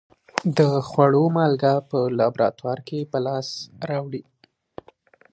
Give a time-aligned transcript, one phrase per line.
[0.57, 3.47] د خوړو مالګه په لابراتوار کې په لاس
[3.89, 4.23] راوړي.